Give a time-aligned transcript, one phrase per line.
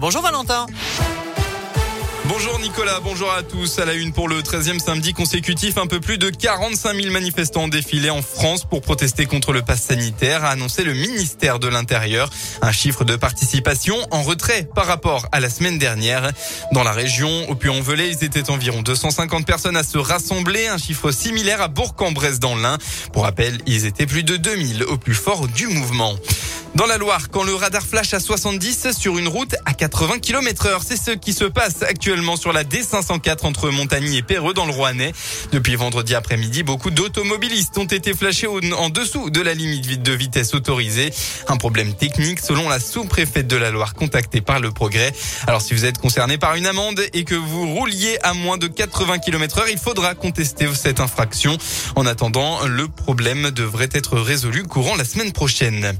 [0.00, 0.64] Bonjour Valentin.
[2.24, 3.78] Bonjour Nicolas, bonjour à tous.
[3.78, 7.64] À la une pour le 13e samedi consécutif, un peu plus de 45 000 manifestants
[7.64, 11.68] ont défilé en France pour protester contre le pass sanitaire, a annoncé le ministère de
[11.68, 12.30] l'Intérieur.
[12.62, 16.30] Un chiffre de participation en retrait par rapport à la semaine dernière.
[16.72, 21.10] Dans la région, au Puy-en-Velay, ils étaient environ 250 personnes à se rassembler, un chiffre
[21.10, 22.78] similaire à Bourg-en-Bresse dans l'Ain.
[23.12, 26.14] Pour rappel, ils étaient plus de 2000 au plus fort du mouvement.
[26.74, 30.66] Dans la Loire, quand le radar flash à 70 sur une route à 80 km
[30.66, 34.64] heure, c'est ce qui se passe actuellement sur la D504 entre Montagny et Perreux dans
[34.64, 35.12] le Rouennais.
[35.52, 40.54] Depuis vendredi après-midi, beaucoup d'automobilistes ont été flashés en dessous de la limite de vitesse
[40.54, 41.12] autorisée.
[41.46, 45.12] Un problème technique selon la sous-préfète de la Loire contactée par le progrès.
[45.46, 48.66] Alors si vous êtes concerné par une amende et que vous rouliez à moins de
[48.66, 51.58] 80 km heure, il faudra contester cette infraction.
[51.96, 55.98] En attendant, le problème devrait être résolu courant la semaine prochaine.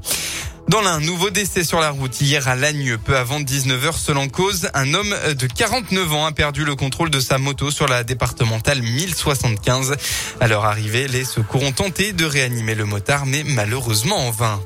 [0.69, 4.69] Dans l'un, nouveau décès sur la route hier à Lagneux, peu avant 19h, selon cause,
[4.73, 8.81] un homme de 49 ans a perdu le contrôle de sa moto sur la départementale
[8.81, 9.95] 1075.
[10.39, 14.61] À leur arrivée, les secours ont tenté de réanimer le motard, mais malheureusement en vain.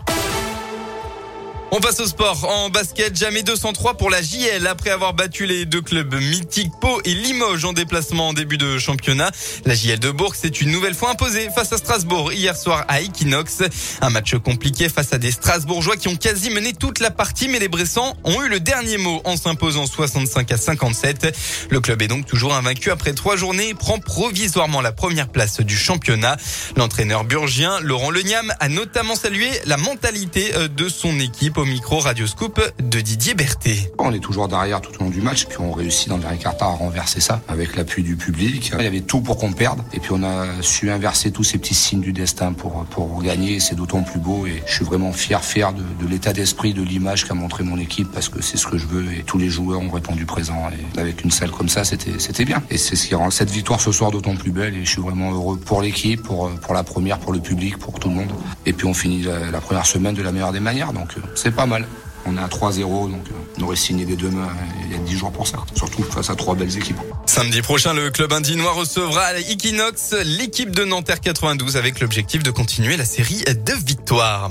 [1.71, 2.45] On passe au sport.
[2.49, 7.01] En basket, jamais 203 pour la JL après avoir battu les deux clubs mythiques Pau
[7.03, 9.31] et Limoges en déplacement en début de championnat.
[9.65, 13.01] La JL de Bourg s'est une nouvelle fois imposée face à Strasbourg hier soir à
[13.01, 13.63] Equinox.
[13.99, 17.59] Un match compliqué face à des Strasbourgeois qui ont quasi mené toute la partie mais
[17.59, 21.35] les Bressans ont eu le dernier mot en s'imposant 65 à 57.
[21.69, 25.59] Le club est donc toujours invaincu après trois journées et prend provisoirement la première place
[25.59, 26.37] du championnat.
[26.77, 31.97] L'entraîneur burgien Laurent Leniam a notamment salué la mentalité euh, de son équipe au micro
[31.97, 33.91] Radioscoop de Didier Berthet.
[33.97, 36.39] On est toujours derrière tout au long du match, puis on réussit dans le dernier
[36.45, 38.72] à renverser ça avec l'appui du public.
[38.77, 41.58] Il y avait tout pour qu'on perde, et puis on a su inverser tous ces
[41.58, 43.59] petits signes du destin pour, pour gagner.
[43.59, 46.83] C'est d'autant plus beau, et je suis vraiment fier, fier de, de l'état d'esprit, de
[46.83, 49.49] l'image qu'a montré mon équipe, parce que c'est ce que je veux, et tous les
[49.49, 50.69] joueurs ont répondu présent.
[50.95, 52.61] Et avec une salle comme ça, c'était, c'était bien.
[52.69, 55.02] Et c'est ce qui rend cette victoire ce soir d'autant plus belle, et je suis
[55.02, 58.31] vraiment heureux pour l'équipe, pour, pour la première, pour le public, pour tout le monde.
[58.67, 61.65] Et puis on finit la, première semaine de la meilleure des manières, donc c'est pas
[61.65, 61.85] mal.
[62.26, 63.22] On est à 3-0, donc
[63.58, 64.50] on aurait signé des deux mains
[64.86, 65.58] il y a 10 jours pour ça.
[65.76, 66.98] Surtout face à trois belles équipes.
[67.26, 72.52] Samedi prochain, le club indinois recevra à Equinox l'équipe de Nanterre 92 avec l'objectif de
[72.52, 74.50] continuer la série de victoires.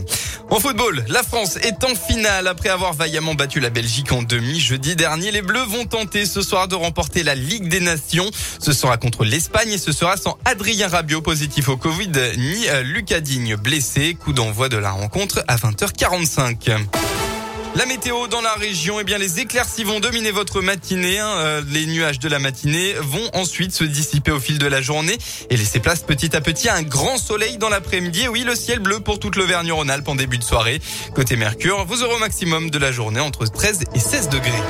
[0.49, 4.61] En football, la France est en finale après avoir vaillamment battu la Belgique en demi
[4.61, 5.33] jeudi dernier.
[5.33, 8.31] Les Bleus vont tenter ce soir de remporter la Ligue des Nations.
[8.61, 13.21] Ce sera contre l'Espagne et ce sera sans Adrien Rabiot positif au Covid ni Lucas
[13.21, 14.15] Digne blessé.
[14.15, 17.26] Coup d'envoi de la rencontre à 20h45.
[17.77, 21.19] La météo dans la région, eh bien les éclaircies vont dominer votre matinée.
[21.19, 21.29] Hein.
[21.29, 25.19] Euh, les nuages de la matinée vont ensuite se dissiper au fil de la journée
[25.51, 28.29] et laisser place petit à petit à un grand soleil dans l'après-midi.
[28.29, 30.81] Oui, le ciel bleu pour toute l'Auvergne-Rhône-Alpes en début de soirée.
[31.15, 34.63] Côté Mercure, vous aurez au maximum de la journée entre 13 et 16 degrés.